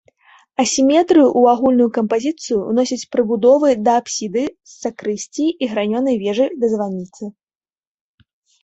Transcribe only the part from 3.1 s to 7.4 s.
прыбудовы да апсіды сакрысціі і гранёнай вежы да званіцы.